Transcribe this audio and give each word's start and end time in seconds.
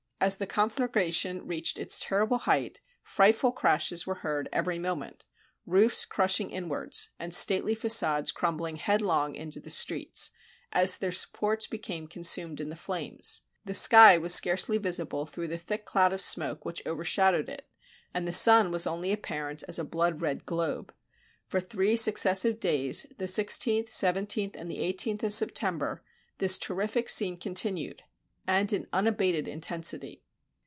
As 0.23 0.37
the 0.37 0.45
conflagration 0.45 1.47
reached 1.47 1.79
its 1.79 1.99
terrible 1.99 2.37
height, 2.37 2.79
frightful 3.01 3.51
crashes 3.51 4.05
were 4.05 4.13
heard 4.21 4.47
every 4.53 4.77
moment; 4.77 5.25
roofs 5.65 6.05
crushing 6.05 6.51
inwards, 6.51 7.09
and 7.17 7.33
stately 7.33 7.73
facades 7.73 8.31
crumbling 8.31 8.75
headlong 8.75 9.33
into 9.33 9.59
the 9.59 9.71
streets, 9.71 10.29
as 10.71 10.95
their 10.99 11.11
supports 11.11 11.65
became 11.65 12.05
consumed 12.07 12.61
in 12.61 12.69
the 12.69 12.75
flames. 12.75 13.41
The 13.65 13.73
sky 13.73 14.19
was 14.19 14.31
scarcely 14.35 14.77
visible 14.77 15.25
through 15.25 15.47
the 15.47 15.57
thick 15.57 15.85
cloud 15.85 16.13
of 16.13 16.21
smoke 16.21 16.65
which 16.65 16.85
over 16.85 17.03
shadowed 17.03 17.49
it, 17.49 17.67
and 18.13 18.27
the 18.27 18.31
sun 18.31 18.69
was 18.69 18.85
only 18.85 19.11
apparent 19.11 19.63
as 19.67 19.79
a 19.79 19.83
blood 19.83 20.21
red 20.21 20.45
globe. 20.45 20.93
For 21.47 21.59
three 21.59 21.95
successive 21.95 22.59
days, 22.59 23.07
the 23.17 23.25
i6th, 23.25 23.89
17th, 23.89 24.55
and 24.55 24.69
the 24.69 24.81
1 24.81 24.83
8th 25.17 25.23
of 25.23 25.33
September, 25.33 26.03
this 26.37 26.59
terrific 26.59 27.09
scene 27.09 27.37
continued, 27.39 28.03
and 28.47 28.73
in 28.73 28.87
unabated 28.91 29.47
intensity. 29.47 30.23